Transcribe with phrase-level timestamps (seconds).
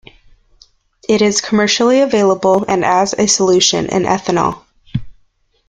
[1.07, 4.65] It is commercially available and as a solution in ethanol.